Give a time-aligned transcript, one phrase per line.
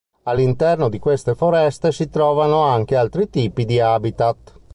[0.23, 4.57] All'interno di queste foreste si trovano anche altri tipi di "habitat".